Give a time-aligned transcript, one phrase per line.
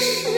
[0.00, 0.29] 是